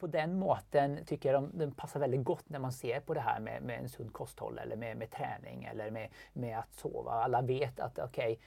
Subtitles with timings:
[0.00, 3.20] på den måten tycker jag de, de passar väldigt gott när man ser på det
[3.20, 7.12] här med, med en sund kosthåll eller med, med träning eller med, med att sova.
[7.12, 8.38] Alla vet att okej,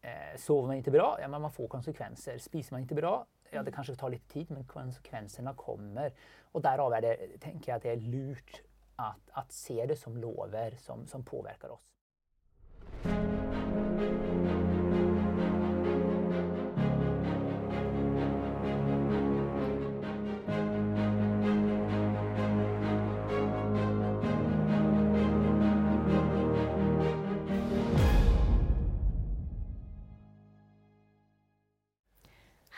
[0.00, 2.38] okay, eh, sover man inte bra, ja, men man får konsekvenser.
[2.38, 3.72] Spiser man inte bra, ja det mm.
[3.72, 6.12] kanske tar lite tid men konsekvenserna kommer.
[6.52, 8.62] Och därav är det, tänker jag att det är lurt
[8.96, 11.92] att, att se det som lover som, som påverkar oss.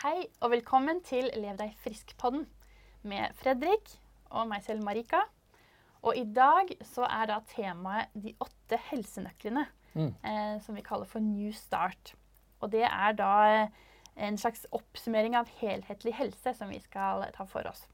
[0.05, 2.43] Hei og velkommen til Lev deg frisk-podden
[3.09, 3.89] med Fredrik
[4.37, 5.23] og meg selv, Marika.
[6.05, 9.63] Og i dag så er da temaet de åtte helsenøklene,
[9.95, 10.11] mm.
[10.29, 12.13] eh, som vi kaller for New Start.
[12.61, 13.79] Og det er da eh,
[14.29, 17.87] en slags oppsummering av helhetlig helse som vi skal ta for oss.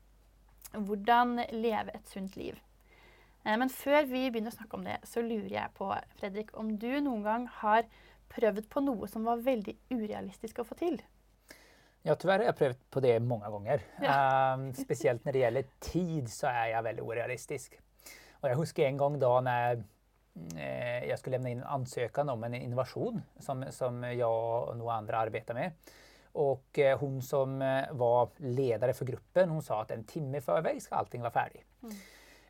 [0.74, 2.58] Hvordan leve et sunt liv.
[3.44, 6.74] Eh, men før vi begynner å snakke om det, så lurer jeg på, Fredrik, om
[6.74, 7.86] du noen gang har
[8.34, 10.98] prøvd på noe som var veldig urealistisk å få til?
[12.02, 13.82] Ja, tyvärr har jeg prøvd på det mange ganger.
[14.00, 14.16] Ja.
[14.54, 17.80] Um, speciellt når det gjelder tid så er jeg veldig orealistisk.
[18.40, 19.82] Og jeg husker en gang da når
[20.56, 25.24] jeg skulle levne inn en ansökan om en innovation som, som jeg og noen andre
[25.26, 25.90] arbetar med.
[26.40, 30.76] Og hun som eh, var leder for gruppen hun sa at en timme i vei
[30.80, 31.64] skal allting være ferdig.
[31.82, 31.96] Mm.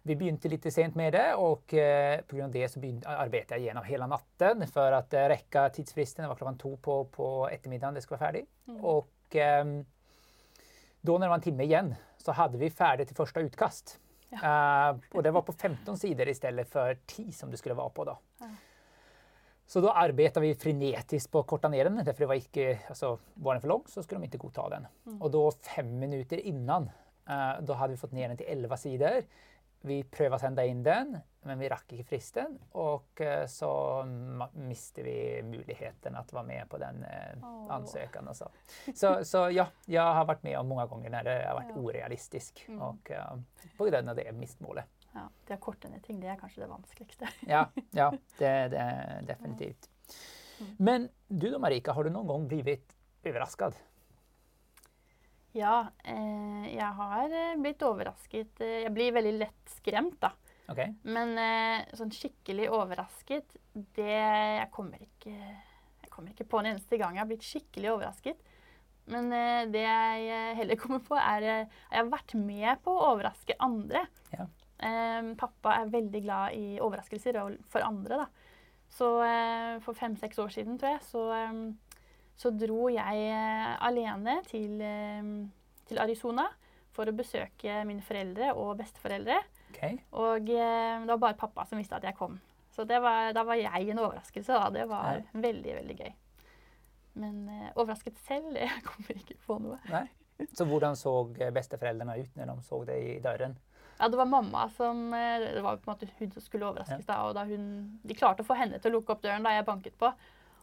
[0.03, 2.23] Vi begynte litt sent med det og pga.
[2.27, 2.81] på grund av det så
[3.13, 6.25] arbeidet jeg gjennom hele natten for å rekke tidsfristen.
[6.25, 8.47] Det var klokken to på, på ettermiddagen det skulle være ferdig.
[8.69, 8.85] Mm.
[8.85, 9.20] Och eh,
[11.01, 13.99] då när det var en timme igjen, så hadde vi ferdig til første utkast.
[14.31, 14.41] Ja.
[14.41, 17.95] Uh, og det var på 15 sider i stedet for 10 som det skulle være
[17.95, 18.05] på.
[18.05, 18.17] da.
[18.41, 18.51] Ja.
[19.71, 23.13] Så da arbeidet vi frenetisk på å korta ned den, derfor det var ikke, altså,
[23.35, 24.89] var den for lång så skulle de ikke godta den.
[25.07, 25.21] Mm.
[25.21, 25.45] Og da
[25.75, 26.91] fem minutter innan,
[27.31, 29.21] uh, da hadde vi fått ned den til 11 sidor.
[29.87, 31.15] Vi prøvde å sende inn den,
[31.49, 32.59] men vi rakk ikke fristen.
[32.81, 33.71] Og eh, så
[34.61, 37.65] mistet vi muligheten at være med på den oh.
[37.79, 38.29] ansøkan.
[38.37, 38.51] Så.
[38.93, 39.15] så.
[39.25, 41.85] Så, ja, jeg har vært med om mange ganger når det har vært ja.
[41.85, 42.65] urealistisk.
[42.69, 42.83] Mm.
[42.89, 45.01] Og uh, på grunn av det mistmålet.
[45.15, 47.31] Ja, det å korte ned ting, det er kanskje det vanskeligste.
[47.51, 47.65] ja,
[47.97, 49.89] ja det, det er definitivt.
[50.61, 50.75] Mm.
[50.77, 52.93] Men du da, Marika, har du noen gang blitt
[53.25, 53.81] overrasket?
[55.57, 58.61] Ja, eh, jeg har eh, blitt overrasket.
[58.63, 60.31] Eh, jeg blir veldig lett skremt, da.
[60.71, 60.93] Okay.
[61.11, 63.57] Men eh, sånn skikkelig overrasket,
[63.97, 67.91] det jeg kommer, ikke, jeg kommer ikke på en eneste gang jeg har blitt skikkelig
[67.97, 68.47] overrasket.
[69.11, 73.11] Men eh, det jeg heller kommer på, er at jeg har vært med på å
[73.17, 74.07] overraske andre.
[74.37, 74.47] Ja.
[74.87, 78.31] Eh, pappa er veldig glad i overraskelser for andre, da.
[78.91, 79.07] Så
[79.85, 81.21] for fem-seks år siden, tror jeg, så
[82.41, 85.33] så dro jeg eh, alene til, eh,
[85.89, 86.47] til, Arizona
[86.95, 89.37] for å besøke mine foreldre og besteforeldre.
[89.71, 90.01] Okay.
[90.17, 92.39] Og eh, det var bare pappa som visste at jeg kom.
[92.73, 94.57] Så var, da var jeg en overraskelse.
[94.57, 94.71] Da.
[94.73, 95.43] Det var Nei.
[95.43, 96.13] veldig, veldig gøy.
[97.21, 99.81] Men uh, overrasket selv Jeg kommer ikke på noe.
[99.91, 100.07] Nei.
[100.57, 101.13] Så hvordan så
[101.53, 103.59] besteforeldrene ut når de så deg i døren?
[103.99, 107.03] Ja, Det var mamma som Det var på en måte hun som skulle overraskes.
[107.05, 107.11] Ja.
[107.11, 107.67] da, og da hun,
[108.07, 110.15] De klarte å få henne til å lukke opp døren da jeg banket på.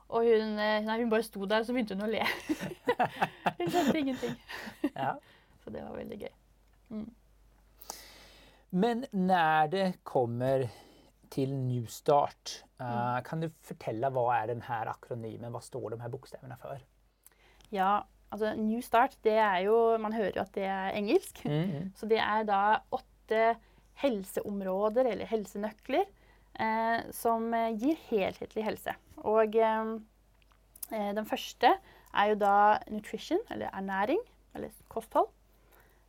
[0.07, 2.23] Og hun, eh, nei, hun bare sto der, og så begynte hun å le.
[3.59, 4.35] hun skjønte ingenting.
[4.94, 5.16] Ja.
[5.63, 6.35] Så det var veldig gøy.
[6.95, 7.07] Mm.
[8.79, 10.63] Men når det kommer
[11.31, 15.51] til New Start, uh, kan du fortelle hva er denne akronymen?
[15.51, 16.79] Hva står de her bokstavene for?
[17.75, 18.00] Ja,
[18.31, 21.44] altså New Start, det er jo Man hører jo at det er engelsk.
[21.45, 21.89] Mm -hmm.
[21.95, 23.57] Så det er da åtte
[23.94, 26.17] helseområder, eller helsenøkler, eh,
[27.13, 28.94] som eh, gir helhetlig helse.
[29.25, 29.94] Og eh,
[30.91, 31.73] eh, den første
[32.13, 34.22] er jo da nutrition, eller ernæring,
[34.56, 35.29] eller kosthold.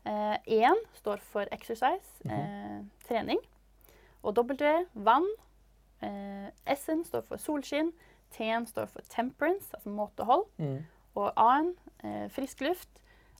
[0.09, 2.84] Én eh, står for exercise, mm -hmm.
[3.09, 3.38] trening.
[4.22, 5.26] Og W, vann.
[6.66, 7.92] S-en står for solskinn.
[8.30, 10.44] T-en står for temperance, altså måtehold.
[10.56, 10.84] Mm.
[11.15, 11.75] Og A-en,
[12.30, 12.88] frisk luft.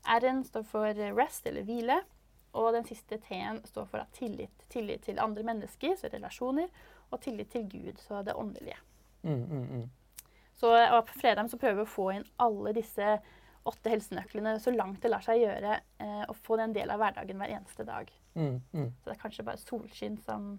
[0.05, 0.87] R-en står for
[1.17, 2.01] rest, eller hvile.
[2.53, 4.51] Og den siste T-en står for tillit.
[4.69, 6.67] Tillit til andre mennesker, så relasjoner
[7.11, 8.79] og tillit til Gud, så det åndelige.
[9.23, 9.91] Mm, mm, mm.
[10.59, 10.73] Så
[11.07, 13.19] på fredag så prøver vi å få inn alle disse
[13.69, 17.41] åtte helsenøklene så langt det lar seg gjøre, eh, og få den del av hverdagen
[17.41, 18.11] hver eneste dag.
[18.35, 18.91] Mm, mm.
[18.99, 20.51] Så det er kanskje bare solskinn som,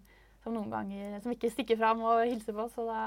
[0.43, 2.67] som, noen ganger som ikke stikker fram og hilser på.
[2.73, 3.01] Så da,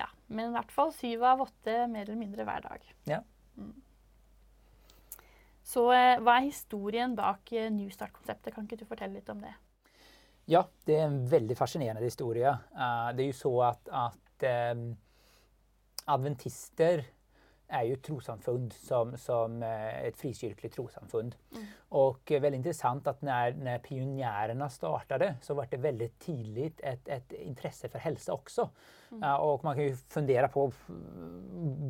[0.00, 0.08] ja.
[0.28, 2.92] Men i hvert fall syv av åtte mer eller mindre hver dag.
[3.10, 3.20] Ja.
[3.56, 3.74] Mm.
[5.72, 8.54] Så eh, hva er historien bak eh, New Start-konseptet?
[8.54, 9.54] Kan ikke du fortelle litt om det?
[10.52, 12.50] Ja, det är en väldigt fascinerande historia.
[12.72, 14.96] Uh, det är ju så att, att um,
[16.04, 17.04] adventister
[17.72, 21.30] er jo trossamfunn som, som et frikirkelig trossamfunn.
[21.54, 21.62] Mm.
[21.96, 27.32] Og veldig interessant at når, når pionerene startet, så ble det veldig tidlig et, et
[27.38, 28.68] intresse for helse også.
[29.14, 29.22] Mm.
[29.22, 30.66] Uh, och man kan jo fundere på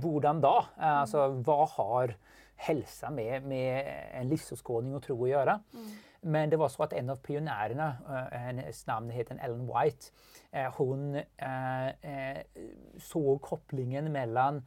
[0.06, 0.54] hvordan da?
[0.78, 0.86] Uh.
[1.00, 2.14] Alltså vad har
[2.62, 5.58] helsa med, med en livsåskådning og tro å gjøre?
[5.74, 5.92] Mm.
[6.22, 10.12] Men det var så at en av pionjärerna, uh, hennes navn heter Ellen White,
[10.76, 11.16] hun
[12.98, 14.60] så kopplingen mellom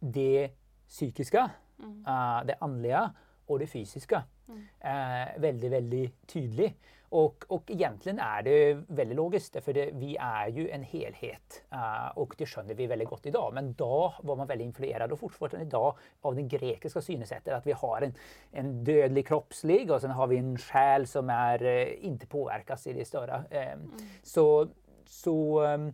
[0.00, 0.50] det
[0.88, 2.04] psykiska, mm.
[2.46, 3.00] det åndelige,
[3.48, 4.22] og det fysiska.
[4.50, 5.40] Mm.
[5.42, 6.30] veldig, veldig tydelig.
[6.32, 6.74] tydlig.
[7.12, 11.62] Och, och egentligen är det veldig logiskt, för det, vi er jo en helhet.
[11.72, 13.48] Uh, og det skjønner vi veldig godt i dag.
[13.54, 17.52] Men da var man väldigt influerad, fortsatt i dag av det grekiske synsättet.
[17.52, 18.14] at vi har en,
[18.52, 22.92] en dødelig kroppslig og så har vi en sjel som er, uh, ikke påverkas i
[22.92, 23.42] det större.
[23.50, 23.90] Mm.
[24.22, 24.68] Så,
[25.04, 25.36] så
[25.74, 25.92] um,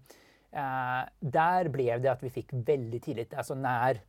[0.56, 4.00] Uh, där blev det at vi fikk veldig tidigt, altså när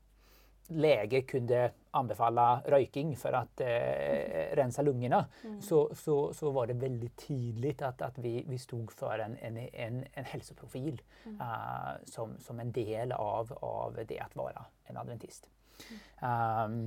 [0.67, 5.59] läge kunne anbefale røyking for å eh, rense lungene, mm.
[5.63, 9.57] så, så, så var det veldig tydelig at, at vi, vi stod for en, en,
[9.57, 11.37] en, en helseprofil mm.
[11.39, 15.49] uh, som, som en del av, av det å være en adventist.
[15.87, 15.97] Mm.
[16.21, 16.81] Um,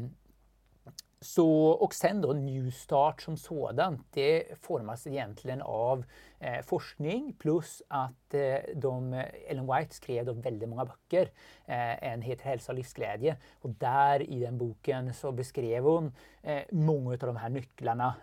[1.23, 6.05] så, och sen då New Start som sådant, det formas egentligen av
[6.39, 11.31] eh, forskning plus att eh, de, Ellen White skrev då väldigt många böcker.
[11.67, 16.13] Eh, en heter Hälsa och livsglädje och där i den boken så beskrev hon
[16.43, 18.15] eh, många av de här nycklarna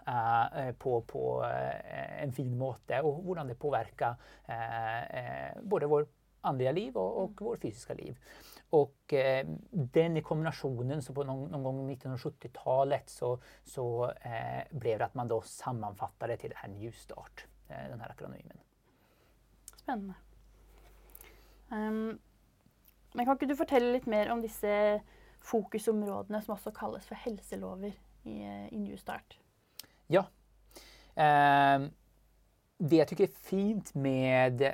[0.57, 4.15] eh, på, på eh, en fin måte och hur det påverkar
[5.61, 6.07] både vår
[6.41, 8.17] andliga liv och, och vår vårt fysiska liv.
[8.69, 14.99] Och eh, den i kombinationen, så på någon, någon gång 1970-talet så, så eh, blev
[14.99, 18.57] det att man då sammanfattade till det här New Start, eh, den här akronymen.
[19.75, 20.13] Spännande.
[21.69, 22.19] Um,
[23.13, 24.99] men kan ikke du berätta lite mer om dessa
[25.39, 27.93] fokusområdene som också kallas för hälsolover
[28.23, 29.39] i, eh, i New Start?
[30.07, 30.25] Ja.
[31.15, 31.91] Um,
[32.77, 34.73] det jag tycker är fint med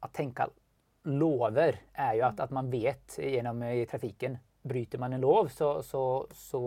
[0.00, 0.48] att tänka
[1.04, 5.82] lover er jo at, at man vet gjennom i trafiken, bryter man en lov så,
[5.82, 6.62] så, så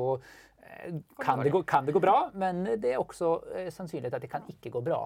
[0.62, 4.24] eh, kan det, gå, kan det gå bra, men det er også eh, sannsynlig at
[4.24, 5.04] det kan ikke gå bra.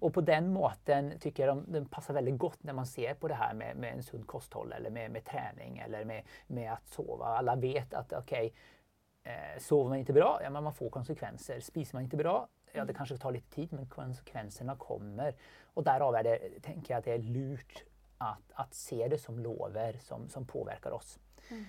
[0.00, 3.28] Og på den måten tycker jeg de, de passar veldig godt når man ser på
[3.28, 6.96] det her med, med en sund kosthåll eller med, med trening eller med, med att
[6.96, 7.34] sove.
[7.36, 11.60] Alle vet at ok, eh, sover man ikke bra, ja men man får konsekvenser.
[11.60, 12.38] Spiser man ikke bra,
[12.72, 15.36] ja det kanskje tar litt tid men konsekvenserna kommer.
[15.76, 17.84] Og derav er det, tenker jeg at det er lurt
[18.20, 21.18] att, att se det som lover som, som påverkar oss.
[21.48, 21.64] Mm.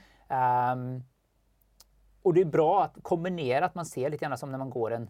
[0.78, 1.04] Um,
[2.22, 4.92] och det är bra att kombinera att man ser lite grann som när man går
[4.92, 5.10] en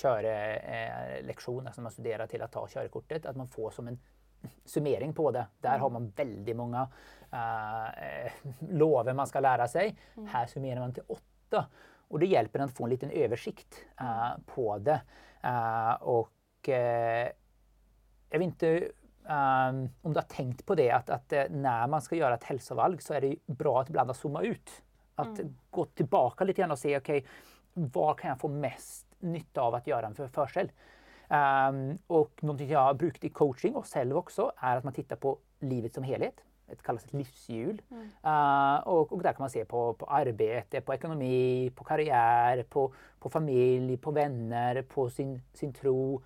[0.00, 3.98] körlektion, eh, alltså man studerar till att ta körkortet, att man får som en
[4.64, 5.46] summering på det.
[5.60, 5.80] Där mm.
[5.80, 6.88] har man väldigt många
[7.32, 8.32] eh,
[8.68, 9.98] lover man ska lära sig.
[10.16, 10.28] Mm.
[10.28, 11.66] Här summerar man till åtta.
[12.08, 15.00] Och det hjälper en att få en liten översikt eh, på det.
[15.44, 16.32] Uh, och
[18.30, 18.90] jag vet inte
[19.26, 23.00] Um, om du har tenkt på det at, at, når man skal gjøre et hälsovalg
[23.02, 24.70] så er det bra att å zooma ut.
[25.18, 25.54] At mm.
[25.70, 27.22] gå tilbake litt og och se, okay,
[27.74, 30.70] vad kan jeg få mest nytte av å gjøre en försel?
[31.26, 35.18] Um, og noe jeg har brukt i coaching og selv også, er at man tittar
[35.18, 35.34] på
[35.66, 36.44] livet som helhet.
[36.70, 37.80] Det kalles et livshjul.
[37.90, 38.08] Mm.
[38.22, 42.92] Uh, og, og, der kan man se på, på arbeid, på ekonomi, på karriere, på,
[43.18, 46.22] på familj, på vänner, på sin, sin tro.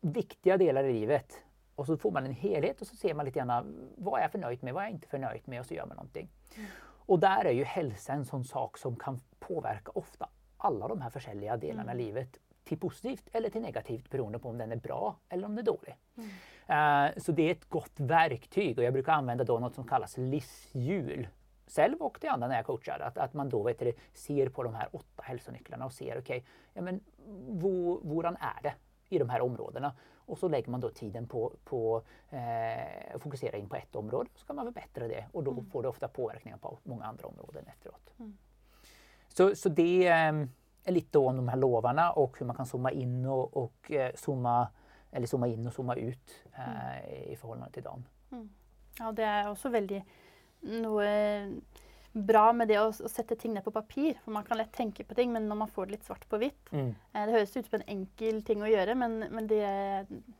[0.00, 1.42] Viktige deler i livet
[1.76, 4.32] och så får man en helhet och så ser man lite grann vad är jag
[4.32, 6.28] förnöjd med, vad är jag inte förnöjd med och så gör man någonting.
[6.56, 6.68] Mm.
[7.06, 11.10] Och där är ju hälsa en sån sak som kan påverka ofta alla de här
[11.10, 12.00] försäljliga delarna mm.
[12.00, 15.56] i livet till positivt eller till negativt beroende på om den är bra eller om
[15.56, 15.96] den är dålig.
[16.16, 16.28] Mm.
[17.08, 20.16] Uh, så det är ett gott verktyg och jag brukar använda då något som kallas
[20.16, 21.28] livshjul.
[21.66, 24.62] Själv och till andra när jag coachar, att, att man då vet du, ser på
[24.62, 26.42] de här åtta hälsonycklarna och ser okej, okay,
[26.72, 27.00] ja men
[28.02, 28.74] våran är det
[29.08, 29.92] i de här områdena?
[30.26, 34.46] Och så lägger man då tiden på, på eh, fokusera in på ett område så
[34.46, 35.66] kan man förbättra det och då mm.
[35.66, 38.12] får det ofta påverkningar på många andra områden efteråt.
[38.18, 38.36] Mm.
[39.28, 40.32] Så, så det eh,
[40.84, 44.14] är lite om de här lovarna och hur man kan zooma in och, och eh,
[44.14, 44.68] zooma,
[45.10, 47.32] eller zooma in och zooma ut eh, mm.
[47.32, 48.04] i förhållande till dem.
[48.32, 48.48] Mm.
[48.98, 50.02] Ja, det är också väldigt
[50.60, 51.52] noe
[52.16, 54.16] bra med det å, å, sette ting ned på papir.
[54.24, 56.40] For man kan lett tenke på ting, men når man får det litt svart på
[56.40, 56.88] hvitt mm.
[56.88, 59.64] eh, Det høres ut som en enkel ting å gjøre, men, men det,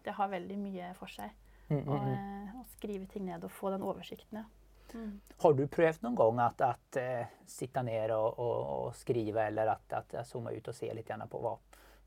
[0.07, 1.35] det, har veldig mye for seg.
[1.69, 2.13] Mm, mm, mm.
[2.13, 4.43] eh, å skrive ting ned og få den oversikten.
[4.43, 4.47] Ja.
[4.95, 5.17] Mm.
[5.43, 9.75] Har du prøvd noen gang at, at uh, sitte ned og, og, og, skrive, eller
[9.75, 11.57] at jeg zoomer ut og ser litt på hva,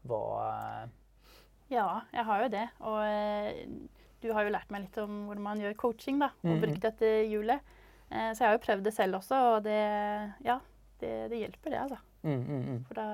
[0.09, 0.85] hva uh...
[1.69, 2.67] Ja, jeg har jo det.
[2.87, 6.31] Og uh, du har jo lært meg litt om hvordan man gjør coaching da.
[6.41, 6.63] Og mm.
[6.63, 7.75] brukt dette hjulet.
[8.11, 9.79] Eh, så jeg har jo prøvd det selv også, og det,
[10.45, 10.57] ja,
[11.01, 11.97] det, det hjelper, det, altså.
[12.23, 12.79] Mm, mm, mm.
[12.89, 13.05] For da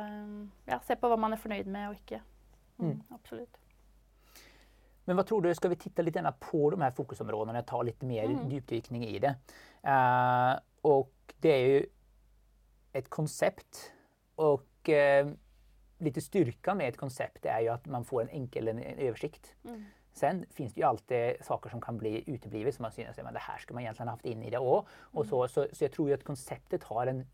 [0.72, 2.22] ja, se på hva man er fornøyd med og ikke.
[2.78, 3.02] Mm, Mm.
[3.16, 3.60] Absolutt.
[5.06, 8.02] Men hva tror du, skal vi titte litt på de her fokusområdene og ta litt
[8.04, 8.50] mer Mm.
[8.50, 9.36] djupdykning i det?
[9.86, 11.10] Uh, og
[11.44, 11.86] det er jo
[12.96, 13.92] et konsept,
[14.38, 15.32] og uh,
[16.02, 19.54] lite styrka med et konsept er jo at man får en enkel en, en översikt.
[20.22, 20.46] Mm.
[20.46, 23.40] Sen finns det ju alltid saker som kan bli uteblivet som man synes att det
[23.40, 24.90] här skulle man egentligen haft in i det också.
[24.92, 27.28] Och så, så, så jag tror ju att konceptet har en,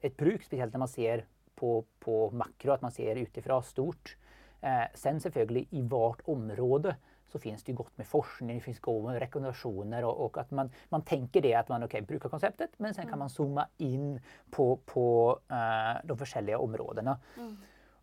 [0.00, 4.16] ett bruk, speciellt när man ser på, på makro, att man ser utifrån stort.
[4.60, 8.80] Eh, sen selvfølgelig i vart område så finns det ju gott med forskning, det finns
[8.80, 12.94] gode rekommendationer och, och att man, man tänker det att man okay, brukar konceptet men
[12.94, 17.18] sen kan man zooma in på, på eh, de forskjellige områdena.
[17.36, 17.56] Mm.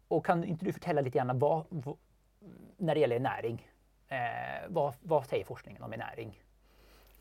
[0.07, 1.97] Och kan inte du fortelle litt grann vad, vad,
[2.77, 3.70] när det gäller näring,
[4.11, 6.33] eh, hva, vad säger forskningen om næring?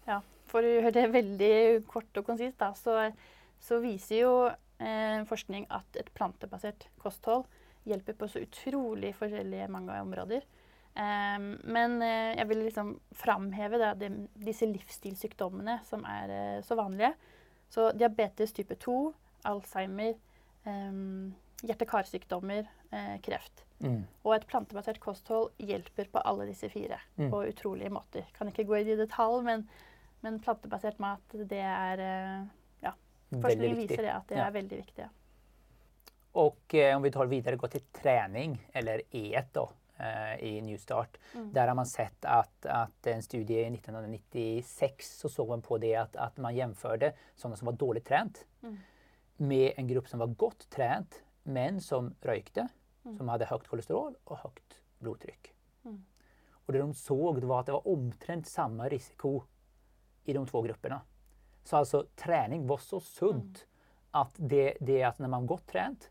[0.09, 0.21] Ja,
[0.51, 1.55] for å gjøre det veldig
[1.91, 3.11] kort og konsist, da, så,
[3.63, 7.47] så viser jo eh, forskning at et plantebasert kosthold
[7.89, 10.47] hjelper på så utrolig forskjellige mange områder.
[10.99, 16.79] Eh, men eh, jeg vil liksom framheve da, de, disse livsstilssykdommene som er eh, så
[16.81, 17.15] vanlige.
[17.71, 18.97] Så diabetes type 2,
[19.47, 20.17] Alzheimer,
[20.67, 21.31] em,
[21.63, 23.63] hjerte-karsykdommer, eh, kreft.
[23.81, 24.03] Mm.
[24.25, 27.31] Og et plantebasert kosthold hjelper på alle disse fire Mm.
[27.31, 28.27] på utrolige måter.
[28.37, 29.69] Kan ikke gå i detalj, men,
[30.23, 31.97] men plantebasert mat, det er
[32.83, 32.93] Ja.
[33.33, 34.47] Forskning viser det at det Ja.
[34.47, 35.09] er veldig viktig.
[36.35, 39.57] Og eh, om vi tar videre, går til trening, eller E1
[40.01, 41.17] eh, i New Start.
[41.35, 41.53] Mm.
[41.53, 45.95] Der har man sett at, at en studie i 1996 så så man på det
[45.97, 48.77] at, at man jämförde sånne som var dårlig trent, Mm.
[49.37, 52.69] med en gruppe som var godt trent, men som rökte,
[53.05, 53.17] Mm.
[53.17, 55.53] som hadde høyt kolesterol og høyt blodtrykk.
[55.85, 56.03] Mm.
[56.67, 59.43] Og det de så, det var at det var omtrent samme risiko
[60.25, 61.01] i de två grupperna.
[61.65, 63.67] Så altså, trening var så sunt
[64.15, 66.11] at det, det at når man var godt trent,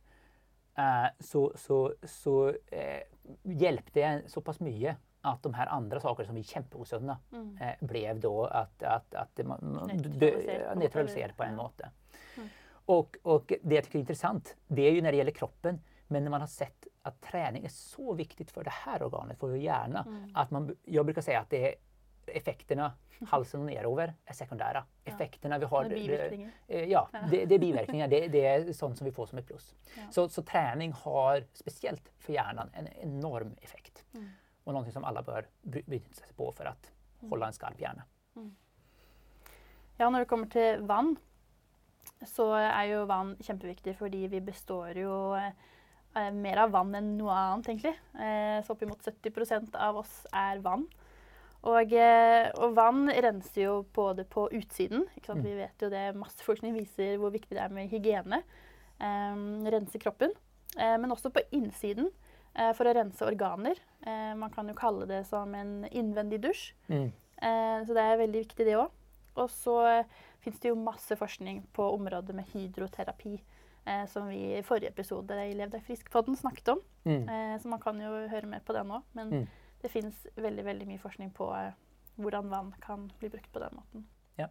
[0.77, 3.03] eh, så, så, så eh,
[3.43, 7.58] hjalp det såpass mye at de här andra sakerna som är kjempeosunne Mm.
[7.58, 11.89] eh, blev då att, att, att dö- på en måte.
[12.38, 12.50] Mm.
[12.86, 16.23] Och, och det jag tycker är intressant, det är ju när det gäller kroppen, men
[16.23, 19.57] när man har sett att träning är så viktigt för det här organet, för vår
[19.57, 20.31] hjärna, Mm.
[20.35, 21.75] att man, jag brukar säga att det är
[22.25, 22.91] effekterna
[23.27, 24.85] halsen och nerover är sekundära.
[25.03, 25.13] Ja.
[25.13, 26.51] Effekterna vi har, bivirkninger.
[26.67, 28.07] Eh, Ja, det, det är biverkningar.
[28.07, 29.75] Det, det är sånt som vi får som ett plus.
[29.97, 30.01] Ja.
[30.11, 34.05] Så, så träning har, speciellt för hjärnan, en enorm effekt.
[34.13, 34.29] Mm.
[34.63, 36.91] Och någonting som alla bör begynne bryta sig på för att
[37.29, 38.03] hålla en skarp hjärna.
[39.97, 41.17] Ja, når det kommer til vann,
[42.25, 45.51] så er jo vann kjempeviktig fordi vi består jo eh,
[46.33, 47.93] mer av vann enn noe annet, egentlig.
[48.19, 50.87] Eh, så oppimot 70% av oss er vann.
[51.67, 55.05] Og, eh, og vann renser jo både på utsiden.
[55.27, 55.43] Mm.
[55.43, 58.41] Vi vet jo det, Masse forskning viser hvor viktig det er med hygiene.
[58.99, 59.41] Eh,
[59.75, 60.31] rense kroppen.
[60.77, 62.09] Eh, men også på innsiden
[62.55, 63.79] eh, for å rense organer.
[64.05, 66.71] Eh, man kan jo kalle det som en innvendig dusj.
[66.87, 67.11] Mm.
[67.41, 68.95] Eh, så det er veldig viktig, det òg.
[69.39, 73.37] Og så eh, fins det jo masse forskning på området med hydroterapi,
[73.89, 76.81] eh, som vi i forrige episode i Lev deg frisk-podden snakket om.
[77.05, 77.24] Mm.
[77.29, 79.01] Eh, så man kan jo høre mer på den òg.
[79.17, 79.48] Men Mm.
[79.81, 81.72] det fins veldig, veldig mye forskning på eh,
[82.19, 84.08] hvordan vann kan bli brukt på den måten.
[84.38, 84.48] Ja.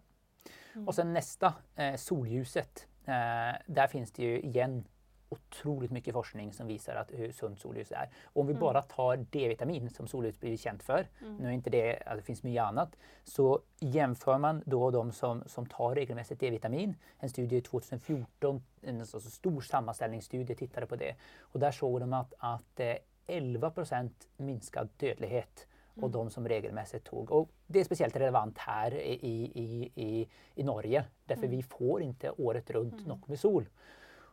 [0.74, 0.86] Mm.
[0.92, 2.86] så neste, nästa, eh, solljuset.
[3.06, 4.84] Eh, där finns det jo igen
[5.28, 8.10] otroligt mycket forskning som visar att hur sunt solljus är.
[8.24, 8.60] Och om vi Mm.
[8.60, 11.36] bara tar D-vitamin som solljus blir känt för, Mm.
[11.36, 15.42] nu är inte det, alltså det finns mycket annat, så jämför man då de som,
[15.46, 21.60] som tar regelmässigt D-vitamin, en studie 2014, en alltså stor sammanställningsstudie tittade på det, och
[21.60, 22.94] där såg de att, att eh,
[23.26, 26.12] 11% minskad dödlighet och Mm.
[26.12, 27.30] de som regelmässigt tog.
[27.30, 29.12] Och det är speciellt relevant här i,
[29.54, 31.56] i, i, i Norge, därför Mm.
[31.56, 33.04] vi får inte året runt Mm.
[33.04, 33.68] nog med sol.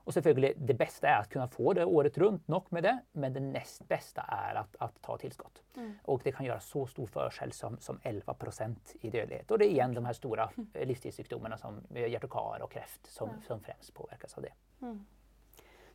[0.06, 3.34] Och selvfølgelig, det beste er å kunne få det året rundt, nok med det, men
[3.34, 5.62] det nest beste er att, att ta tilskudd.
[5.78, 5.94] Mm.
[6.06, 9.50] Og det kan gjøre så stor forskjell som, som 11% i dødelighet.
[9.50, 10.68] Og det er igjen de her store mm.
[10.92, 13.42] livsstilssykdommene som hjerte- og och kar og kreft som, Ja.
[13.48, 14.52] som fremst påvirkes av det.
[14.82, 15.00] Mm.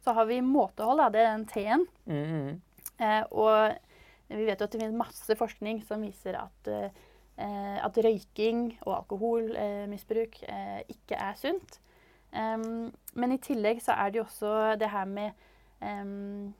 [0.00, 1.09] Så har vi måtehold, da.
[1.09, 1.87] Det er den T-en.
[2.07, 2.61] Mm.
[2.99, 3.76] Eh, og
[4.29, 8.97] vi vet jo at det finnes masse forskning som viser at, eh, at røyking og
[9.05, 11.79] alkoholmisbruk eh, ikke er sunt.
[12.32, 15.46] Em, men i tillegg så er det jo også det her med
[15.82, 16.52] um,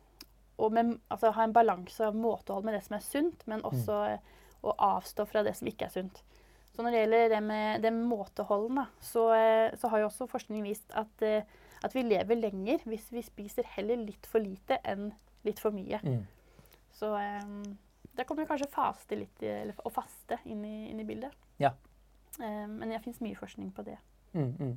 [0.60, 4.00] å med, altså, ha en balanse av måtehold med det som er sunt, men også
[4.10, 4.34] mm.
[4.66, 6.22] å avstå fra det som ikke er sunt.
[6.74, 9.24] Så når det gjelder det med, det med måteholden, da, så,
[9.80, 11.46] så har jo også forskning vist at, eh,
[11.84, 15.10] at vi lever lenger hvis vi spiser heller litt for lite enn
[15.46, 15.98] litt for mye.
[16.04, 16.22] Mm.
[16.94, 17.62] Så um,
[18.16, 21.34] der kommer kanskje faste litt, eller å faste inn i, inn i bildet.
[21.62, 21.72] Ja.
[22.38, 23.96] Um, men det fins mye forskning på det.
[24.36, 24.76] Mm, mm.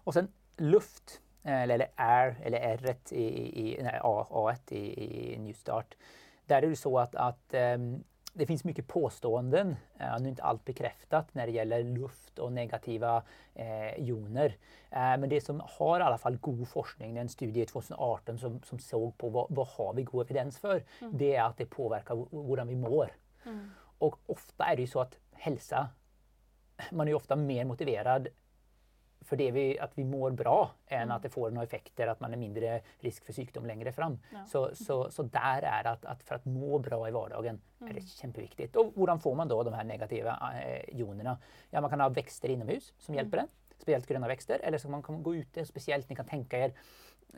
[0.00, 0.12] Mm.
[0.12, 3.24] så sen luft, eller, eller air, eller r i,
[3.70, 5.96] i, nei, A, 1 i, i New Start.
[6.46, 10.42] Där är det så att, att um, det finns mycket påståenden, uh, nu är inte
[10.42, 13.22] allt bekräftat, när det gäller luft och negativa
[13.54, 14.48] eh, joner.
[14.92, 18.38] Uh, men det som har i alla fall god forskning, det er en studie 2018
[18.38, 21.18] som, som såg på vad, vad har vi god evidens för, mm.
[21.18, 23.12] det är att det påverkar hur vi mår.
[23.44, 23.70] Mm.
[23.98, 25.88] Och ofta är det ju så att hälsa,
[26.90, 28.28] man är ju ofta mer motiverad
[29.20, 31.16] för det vi, at vi mår bra enn mm.
[31.16, 34.18] att det får noen effekter, at man er mindre risk for sykdom lenger fram.
[34.32, 34.44] Ja.
[34.48, 37.98] Så, så, så der er det at, at for å må bra i hverdagen er
[37.98, 38.70] det kjempeviktig.
[38.80, 40.38] Og hvordan får man da de her negativa
[40.92, 41.36] ionene?
[41.70, 43.46] Ja, man kan ha växter innomhus som hjelper mm.
[43.46, 44.60] en, Spesielt grønne vekster.
[44.62, 46.74] eller så man kan gå ute, Spesielt ni kan tenke er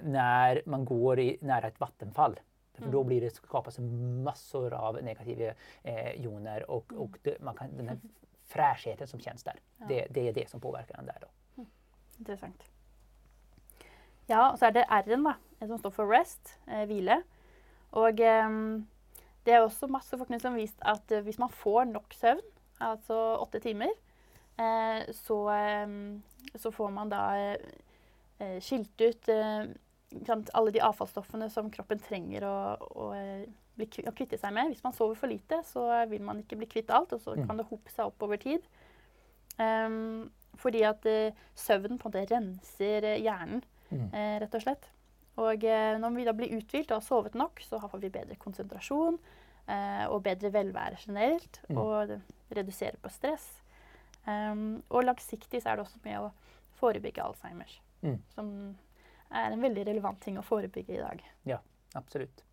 [0.03, 2.39] når man går i, nära et vattenfall.
[2.79, 3.07] For då mm.
[3.07, 3.79] blir det skapes
[4.25, 6.65] massor av negativa eh, ioner.
[6.71, 8.01] Og, og det, man kan, den
[8.49, 11.19] fräschheten som kjennes der, det, det, er det som påvirker den där.
[11.21, 11.27] Då.
[12.23, 12.69] Interessant.
[14.31, 15.35] Ja, og så er det R-en, da,
[15.67, 17.19] som står for rest, eh, hvile.
[17.99, 18.57] Og eh,
[19.45, 22.45] det er også masse forskning som har vist at eh, hvis man får nok søvn,
[22.83, 23.91] altså åtte timer,
[24.59, 26.23] eh, så, ehm,
[26.55, 29.67] så, får man da eh, skilt ut eh,
[30.55, 33.09] alle de avfallsstoffene som kroppen trenger å, å,
[33.79, 34.73] bli, å, kvitte seg med.
[34.73, 37.47] Hvis man sover for lite, så vil man ikke bli kvitt alt, og så mm.
[37.49, 38.65] kan det hope seg opp over tid.
[39.59, 40.31] Um,
[40.63, 44.09] fordi at uh, søvn på en måte renser uh, hjernen, mm.
[44.15, 44.91] uh, rett og slett.
[45.43, 49.15] Og når vi da blir uthvilt og har sovet nok, så får vi bedre konsentrasjon
[50.13, 51.57] og bedre velvære generelt.
[51.71, 51.79] Mm.
[51.81, 52.13] Og
[52.53, 53.47] reduserer på stress.
[54.27, 56.29] Um, og langsiktig så er det også med å
[56.79, 57.79] forebygge Alzheimers.
[58.03, 58.19] Mm.
[58.35, 58.49] Som
[59.33, 61.25] er en veldig relevant ting å forebygge i dag.
[61.49, 61.59] Ja,
[61.99, 62.45] absolutt.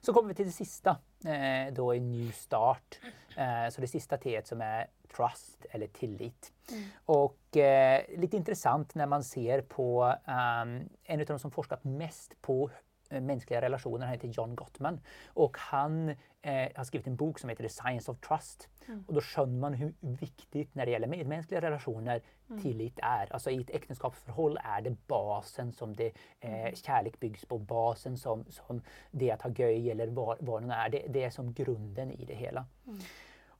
[0.00, 0.94] Så kommer vi til det siste,
[1.26, 3.00] eh, da i New Start.
[3.38, 6.52] Eh, så det siste T som er trust eller tillit.
[6.72, 6.84] Mm.
[7.06, 12.34] Och eh, lite intressant när man ser på um, en av de som forskat mest
[12.42, 12.70] på
[13.10, 15.00] menneskelige mänskliga relationer, han heter John Gottman.
[15.26, 16.08] Och han
[16.42, 18.68] eh, har skrivit en bok som heter The Science of Trust.
[18.88, 19.04] Mm.
[19.08, 22.62] Och då skönjer man hur viktigt när det gäller medmänskliga relationer mm.
[22.62, 23.32] tillit är.
[23.32, 26.74] Alltså i ett äktenskapsförhåll är det basen som det, eh, mm.
[26.74, 30.88] kärlek byggs på, basen som, som det att ha göj eller vad, vad det är.
[30.88, 32.66] Det, det är som grunden i det hela.
[32.86, 32.98] Mm.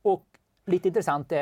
[0.03, 1.39] Och Lite intressant, eh,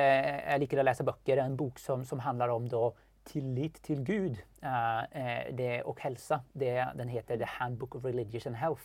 [0.51, 4.45] jag liker att läsa böcker, en bok som, som handlar om då tillit till Gud
[4.63, 6.45] eh, det, och hälsa.
[6.53, 8.83] Det, den heter The Handbook of Religious and Health.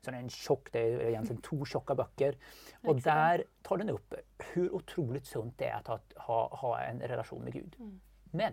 [0.00, 2.36] Så det är en tjock, det är egentligen två tjocka böcker.
[2.82, 4.14] Och där tar den upp
[4.52, 7.76] hur otroligt sunt det är att ha, ha, ha en relation med Gud.
[7.78, 8.00] Mm.
[8.24, 8.52] Men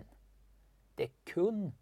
[0.94, 1.72] det är kun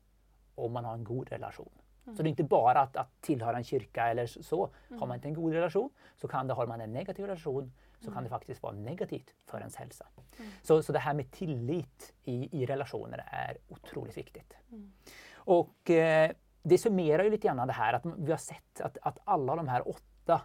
[0.54, 1.72] om man har en god relation.
[2.08, 2.16] Mm.
[2.16, 4.70] Så det är inte bara att, att tillhöra en kyrka eller så.
[4.88, 5.00] Mm.
[5.00, 8.04] Har man inte en god relation så kan det, har man en negativ relation så
[8.04, 8.30] kan det mm.
[8.30, 10.06] faktiskt vara negativt för ens hälsa.
[10.38, 10.50] Mm.
[10.62, 14.54] Så, så det här med tillit i, i relationer är otroligt viktigt.
[14.70, 14.92] Mm.
[15.34, 16.30] Och eh,
[16.62, 19.68] det summerar ju lite grann det här att vi har sett att, att alla de
[19.68, 20.40] här åtta,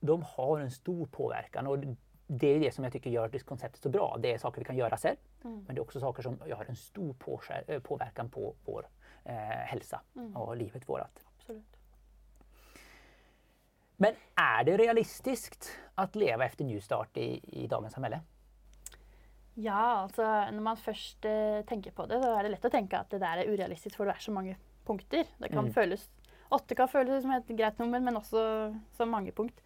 [0.00, 1.66] de har en stor påverkan.
[1.66, 1.78] Och
[2.26, 4.16] det är det som jag tycker gör det konceptet så bra.
[4.20, 5.64] Det är saker vi kan göra själv, mm.
[5.66, 7.16] men det är också saker som har en stor
[7.66, 8.86] eh, påverkan på vår
[9.34, 10.36] hälsa mm.
[10.36, 11.24] och livet vårat.
[11.36, 11.76] Absolut.
[13.96, 15.54] Men er det realistisk
[15.94, 18.20] att leve efter New Start i, i dagens samhälle?
[19.54, 20.22] Ja, altså
[20.54, 23.18] når man først eh, tenker på det, så er det lett å tenke at det
[23.18, 24.54] der er urealistisk, for det er så mange
[24.86, 25.26] punkter.
[25.38, 25.72] Det kan mm.
[25.74, 26.04] føles,
[26.54, 28.40] Åtte kan føles som et greit nummer, men også
[28.96, 29.58] som mange punkt.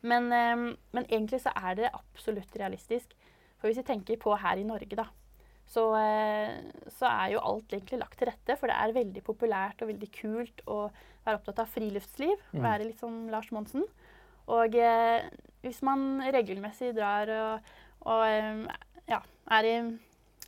[0.00, 0.62] Men, um,
[0.94, 3.12] men, egentlig så er det absolutt realistisk.
[3.58, 5.04] For hvis vi tenker på her i Norge, da,
[5.70, 8.56] så, uh, så er jo alt egentlig lagt til rette.
[8.58, 10.82] For det er veldig populært og veldig kult å
[11.24, 12.36] være opptatt av friluftsliv.
[12.52, 12.64] Mm.
[12.64, 13.86] Være litt som Lars Monsen.
[14.50, 15.28] Og eh,
[15.62, 17.72] hvis man regelmessig drar og,
[18.10, 18.64] og eh,
[19.10, 19.20] ja,
[19.62, 19.74] i,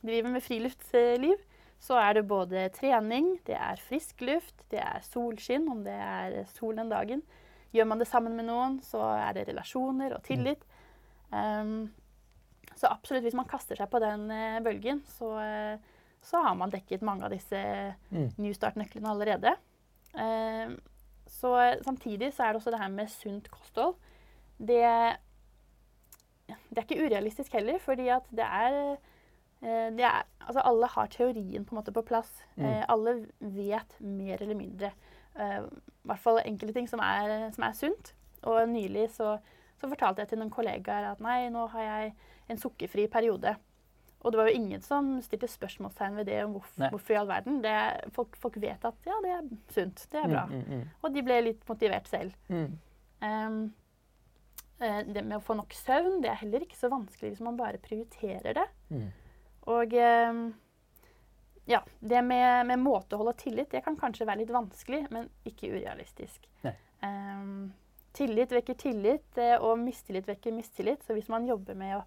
[0.01, 1.39] driver med friluftsliv,
[1.83, 6.37] så er det både trening, det er frisk luft, det er solskinn, om det er
[6.55, 7.23] sol den dagen.
[7.75, 10.63] Gjør man det sammen med noen, så er det relasjoner og tillit.
[11.33, 11.89] Um,
[12.83, 16.71] så absolutt, hvis man kaster seg på den uh, bølgen, så, uh, så, har man
[16.73, 17.59] dekket mange av disse
[18.11, 18.35] mm.
[18.37, 19.55] New Start-nøklene allerede.
[21.33, 21.49] Så
[21.81, 23.95] samtidig så er det også det her med sunt kosthold.
[24.57, 24.83] Det,
[26.47, 28.97] det er ikke urealistisk heller, fordi at det er,
[29.61, 32.31] eh, det er altså alle har teorien på en måte på plass.
[32.55, 32.65] Mm.
[32.65, 34.91] Eh, alle vet mer eller mindre.
[35.39, 38.13] Eh, I hvert fall enkelte ting som er, som er sunt.
[38.43, 39.37] Og nylig så,
[39.79, 42.13] så, fortalte jeg til noen kollegaer at nei, nå har jeg
[42.51, 43.55] en sukkerfri periode.
[44.23, 47.27] Og det var jo ingen som stilte spørsmålstegn ved det om hvorfor, hvorfor i all
[47.27, 47.59] verden.
[47.63, 47.75] Det,
[48.15, 50.45] folk, folk, vet at ja, det er sunt, det er bra.
[50.47, 50.83] Mm, mm, mm.
[51.01, 52.37] Og de ble litt motivert selv.
[53.23, 53.57] Um,
[54.79, 57.83] det med å få nok søvn det er heller ikke så vanskelig hvis man bare
[57.83, 58.65] prioriterer det.
[58.95, 59.05] Mm.
[59.73, 60.41] Og um,
[61.65, 65.71] ja, det med, med måtehold og tillit det kan kanskje være litt vanskelig, men ikke
[65.75, 66.47] urealistisk.
[67.03, 67.73] Um,
[68.15, 71.03] tillit vekker tillit, og mistillit vekker mistillit.
[71.03, 72.03] Så hvis man jobber med, å,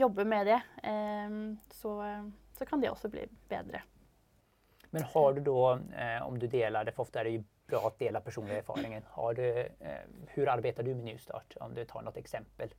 [0.00, 1.94] jobber med det, um, så,
[2.58, 3.82] så, kan det også bli bedre.
[4.90, 7.84] Men har du da, eh, om du deler det, for ofte er det jo bra
[7.86, 12.72] å dele personlig erfaring, eh, Hvordan arbeider du med Newstart, om du tar noe eksempel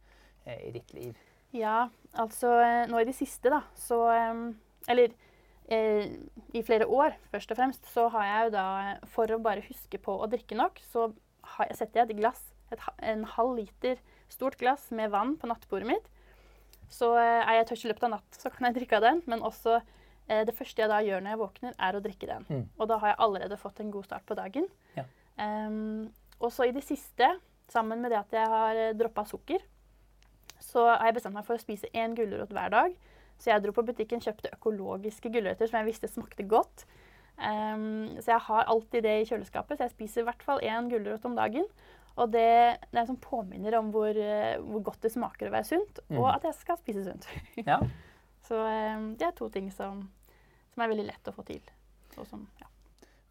[0.45, 1.19] eh, i ditt liv?
[1.56, 4.41] Ja, altså eh, nå i det siste, da, så eh,
[4.91, 5.15] Eller
[5.71, 6.10] Eh,
[6.51, 8.63] i flere år, først og fremst, så har jeg jo da
[9.13, 11.12] For å bare huske på å drikke nok, så
[11.71, 12.41] setter jeg et glass,
[12.73, 14.01] et, en halv liter
[14.32, 16.10] stort glass med vann på nattbordet mitt.
[16.91, 19.21] Så eh, er jeg tørst i løpet av natt, så kan jeg drikke av den.
[19.32, 22.47] Men også eh, det første jeg da gjør når jeg våkner, er å drikke den.
[22.49, 22.65] Mm.
[22.77, 24.67] Og da har jeg allerede fått en god start på dagen.
[24.97, 25.08] Ja.
[25.39, 26.10] Um,
[26.43, 27.30] og så i det siste,
[27.71, 29.63] sammen med det at jeg har droppa sukker,
[30.62, 32.97] så har jeg bestemt meg for å spise én gulrot hver dag.
[33.41, 36.86] Så jeg dro på butikken, kjøpte økologiske gulrøtter som jeg visste smakte godt.
[37.41, 40.91] Um, så jeg har alltid det i kjøleskapet, så jeg spiser i hvert fall én
[40.91, 41.65] gulrot om dagen.
[42.19, 42.47] Og det,
[42.89, 46.02] det er en sånn påminner om hvor, uh, hvor, godt det smaker å være sunt,
[46.10, 46.17] mm.
[46.19, 47.30] og at jeg skal spise sunt.
[47.71, 47.80] ja.
[48.47, 50.04] Så um, det er to ting som,
[50.74, 51.63] som, er veldig lett å få til.
[52.28, 52.67] Som, ja.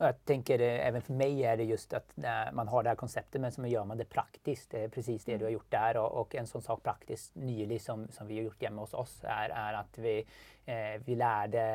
[0.00, 2.14] Jeg tenker, Even for meg er det just at
[2.56, 4.70] man har det her konseptet, men så gjør man det praktisk.
[4.72, 5.98] Det er precis det du har gjort der.
[6.00, 9.18] Og, og en sånn sak praktisk nylig som, som vi har gjort hjemme hos oss
[9.28, 10.14] er, er at vi,
[10.64, 11.66] eh, vi lærte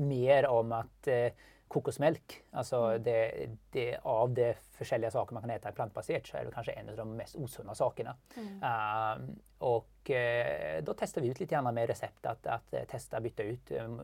[0.00, 3.02] mer om at eh, kokosmelk, alltså mm.
[3.02, 6.88] det, det, av de forskjellige saker man kan spise plantbasert så er det kanskje en
[6.90, 8.14] av de mest usunne sakerna.
[8.34, 8.48] Mm.
[8.64, 13.46] Uh, og uh, da tester vi ut litt med resept at, at teste testa bytte
[13.46, 14.00] ut um,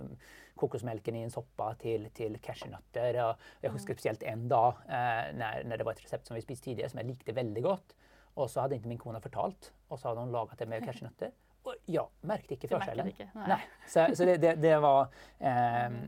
[0.62, 3.18] kokosmelken i en soppa til, til cashewnøtter.
[3.64, 3.98] jeg husker mm.
[3.98, 7.02] spesielt en dag uh, når, når, det var et resept som vi spiste tidligere, som
[7.02, 7.96] jeg likte veldig godt.
[8.36, 11.34] Og så hadde ikke min kone fortalt, og så hadde hun laget det med cashewnøtter.
[11.66, 13.10] Og ja, merket ikke forskjellen.
[13.34, 13.50] Nei.
[13.56, 13.60] Nei.
[13.90, 15.08] Så, så det, det, det, var
[15.50, 15.98] eh,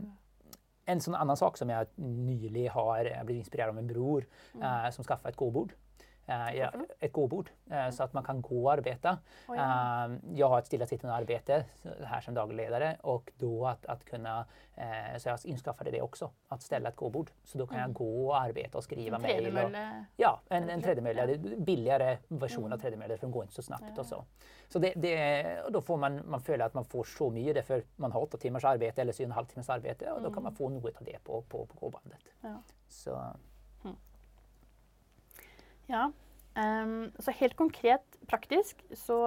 [0.89, 4.25] en sånn annen sak som jeg nylig har blitt inspirert av en bror
[4.55, 4.63] mm.
[4.63, 5.75] eh, som skaffa et godbord.
[6.29, 9.17] Eh, ja, ett gåbord eh, så att man kan gå och arbeta.
[9.47, 10.05] Oh, ja.
[10.05, 11.65] Eh, jag har ett stillasittande arbete
[12.03, 14.45] här som dagledare och då att, att kunna,
[15.17, 17.31] så jag inskaffade det också, att ställa ett gåbord.
[17.43, 17.89] Så då kan mm.
[17.89, 19.59] jag gå och arbeta och skriva mejl.
[20.17, 21.31] Ja, en, en tredjemölle.
[21.31, 21.55] ja.
[21.57, 22.73] billigare version mm.
[22.73, 23.99] av tredjemölle för de går inte så snabbt ja.
[23.99, 24.25] och så.
[24.67, 27.83] Så det, det, då får man, man føler at man får så mye, det för
[27.95, 30.55] man har åtta timmars arbete eller en timmars arbete och då kan man mm.
[30.55, 32.19] få noe av det på, på, på gåbandet.
[32.87, 33.21] Så
[35.89, 36.09] ja.
[36.59, 39.19] Um, så helt konkret praktisk så,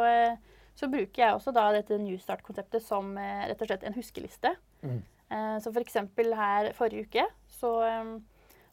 [0.74, 4.52] så, bruker jeg også da dette Newstart-konseptet som uh, rett og slett en huskeliste.
[4.82, 5.00] Mm.
[5.32, 5.96] Uh, så f.eks.
[6.16, 7.72] For her forrige uke så
[8.02, 8.18] um,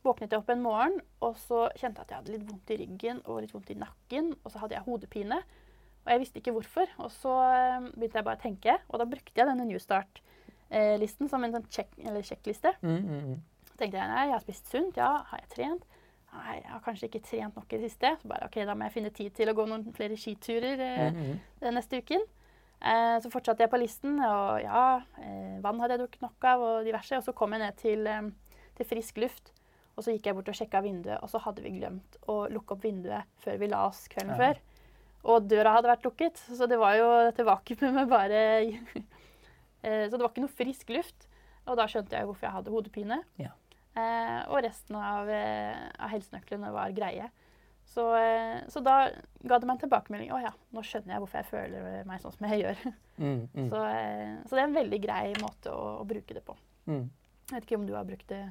[0.03, 2.79] våknet jeg opp en morgen og så kjente jeg at jeg hadde litt vondt i
[2.81, 4.33] ryggen og litt vondt i nakken.
[4.43, 5.39] Og så hadde jeg hodepine.
[6.05, 6.91] Og jeg visste ikke hvorfor.
[7.03, 7.35] Og så
[7.93, 11.69] begynte jeg bare å tenke, og da brukte jeg denne Newstart-listen uh, som en sånn
[11.69, 12.73] sjekkliste.
[12.81, 13.73] Mm, mm, mm.
[13.79, 15.88] Tenkte jeg nei, jeg har spist sunt, ja, har jeg trent?
[16.29, 18.11] Nei, jeg har kanskje ikke trent nok i det siste.
[18.21, 21.07] Så bare, ok, da må jeg finne tid til å gå noen flere skiturer eh,
[21.09, 21.39] mm -hmm.
[21.63, 22.25] den neste uken.
[22.79, 26.61] Eh, så fortsatte jeg på listen, og ja, eh, vann hadde jeg drukket nok av,
[26.61, 27.17] og diverse.
[27.17, 28.29] Og så kom jeg ned til, eh,
[28.77, 29.53] til, frisk luft,
[29.95, 32.73] og så gikk jeg bort og sjekka vinduet, og så hadde vi glemt å lukke
[32.73, 34.37] opp vinduet før vi la oss kvelden ja.
[34.37, 34.61] før.
[35.23, 38.43] Og døra hadde vært lukket, så det var jo dette vakuumet med bare
[39.83, 41.27] eh, Så det var ikke noe frisk luft.
[41.67, 43.19] Og da skjønte jeg hvorfor jeg hadde hodepine.
[43.37, 43.51] Ja.
[43.99, 47.29] Eh, og resten av, eh, av, helsenøklene var greie.
[47.89, 49.09] Så, eh, så, da
[49.41, 50.31] ga det meg en tilbakemelding.
[50.35, 52.83] Å ja, nå skjønner jeg hvorfor jeg føler meg sånn som jeg gjør.
[53.17, 53.69] Mm, mm.
[53.71, 53.83] Så,
[54.45, 56.55] så, det er en veldig grei måte å, å bruke det på.
[56.87, 57.07] Mm.
[57.49, 58.43] Jeg vet ikke om du har brukt det?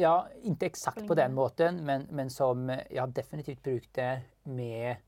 [0.00, 0.14] Ja,
[0.48, 4.12] ikke eksakt på den måten, men, men, som jeg har definitivt brukt det
[4.48, 5.06] med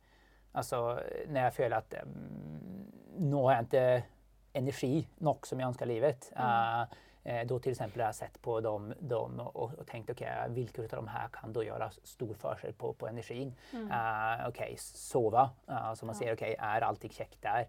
[0.53, 0.99] Altså
[1.33, 2.83] når jeg føler at um,
[3.25, 4.90] nå har jeg ikke energi
[5.25, 6.27] nok som jeg ønsker livet.
[6.37, 6.99] Uh, Eh,
[7.47, 10.83] då till exempel har jag sett på dem, dem och, och, tänkt okej, okay, vilka
[10.83, 13.55] av de här kan då göra stor försel på, på energin?
[13.73, 13.85] Mm.
[13.85, 15.51] Uh, okej, okay, sova.
[15.71, 17.69] Uh, så man ser, okej, okay, är allting checkt där?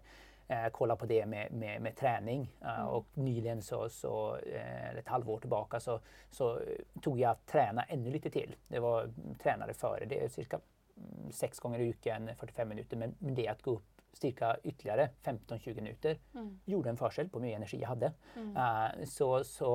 [0.50, 2.50] Uh, kolla på det med, med, med träning.
[2.62, 2.86] Uh, mm.
[2.86, 6.60] Och nyligen, så, så uh, ett halvår tillbaka, så, så
[7.00, 8.56] tog jag att träna ännu lite till.
[8.68, 9.10] Det var
[9.42, 10.60] tränare före det, cirka
[10.96, 12.96] mm, sex gånger i uken, 45 minuter.
[12.96, 16.18] Men, men det att gå upp styrka ytterligere 15-20 minutter.
[16.34, 16.50] Mm.
[16.64, 18.12] Gjorde en forskjell på hvor mye energi jeg hadde.
[18.36, 18.52] Mm.
[18.56, 19.72] Uh, så, så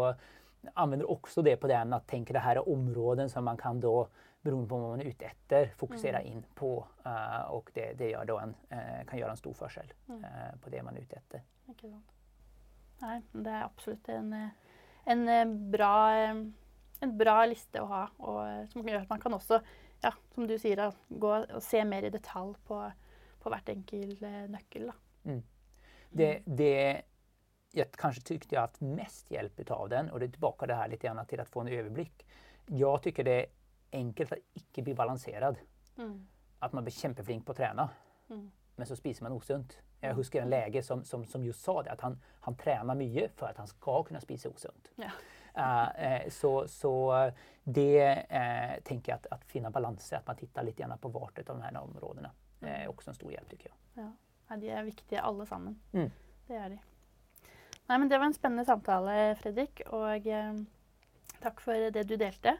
[0.75, 4.03] anvender også det på den at tenker det her er områden som man kan da
[4.43, 6.29] beroende på hva man er ute etter, fokusere mm.
[6.31, 6.71] inn på.
[7.03, 10.23] Uh, og det, det en, uh, kan gjøre en stor forskjell mm.
[10.63, 11.43] på det man er ute etter.
[11.71, 12.15] Ikke sant.
[12.99, 14.33] Nei, det er absolutt en,
[15.07, 15.93] en, bra,
[16.99, 18.01] en bra liste å ha.
[18.19, 19.61] Og, som gjør at man kan også,
[20.03, 22.81] ja, som du sier, gå og se mer i detalj på
[23.39, 24.89] på hvert enkelt eh, nøkkel.
[25.23, 25.41] Mm.
[26.09, 26.75] Det, det,
[27.75, 30.89] jeg kanskje tyckte jeg haft mest hjelp av den og det er tilbake det her
[30.89, 32.25] litt till att få en overblikk.
[32.67, 33.49] Jeg syns det er
[33.91, 35.57] enkelt å ikke bli balansert.
[35.97, 36.27] Mm.
[36.61, 37.87] At man blir kjempeflink på å trene,
[38.29, 38.49] mm.
[38.75, 39.77] men så spiser man osunt.
[40.01, 43.29] Jeg husker en lege som, som, som just sa det, at han, han trener mye
[43.35, 44.91] for at han skal kunne spise osunt.
[44.99, 45.11] Ja.
[45.59, 46.93] Uh, så, så,
[47.63, 51.49] det uh, tenker jeg at, at finne balanse, at man tittar litt på hvert av
[51.49, 52.31] de her områdene,
[52.67, 53.77] er også en stor hjelp, tykker jeg.
[54.03, 54.09] Ja.
[54.59, 55.75] De er viktige alle sammen.
[55.93, 56.09] Mm.
[56.47, 56.79] Det er de.
[57.89, 59.81] Nei, men Det var en spennende samtale, Fredrik.
[59.93, 60.59] Og eh,
[61.41, 62.55] takk for det du delte.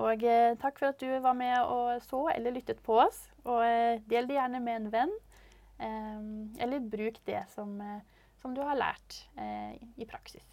[0.00, 3.24] Og eh, takk for at du var med og så eller lyttet på oss.
[3.44, 5.14] Og eh, del det gjerne med en venn.
[5.80, 6.18] Eh,
[6.64, 10.46] eller bruk det som, eh, som, du har lært eh, i praksis.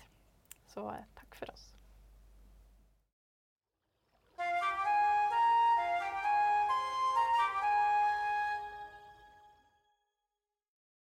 [0.67, 0.87] Så
[1.19, 1.71] takk for oss.